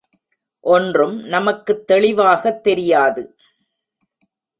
ஒன்றும் 0.59 1.19
நமக்குத் 1.19 1.87
தெளிவாகத் 1.87 2.63
தெரியாது. 2.63 3.35